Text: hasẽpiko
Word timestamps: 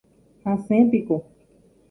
hasẽpiko 0.45 1.15